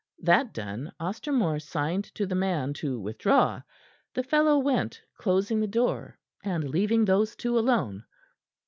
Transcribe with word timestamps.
That 0.23 0.51
done, 0.51 0.91
Ostermore 0.99 1.59
signed 1.59 2.05
to 2.15 2.25
the 2.25 2.33
man 2.33 2.73
to 2.81 2.99
withdraw. 2.99 3.61
The 4.15 4.23
fellow 4.23 4.57
went, 4.57 4.99
closing 5.15 5.59
the 5.59 5.67
door, 5.67 6.17
and 6.43 6.67
leaving 6.67 7.05
those 7.05 7.35
two 7.35 7.59
alone. 7.59 8.05